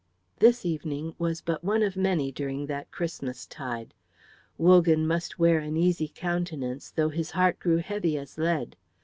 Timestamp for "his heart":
7.09-7.59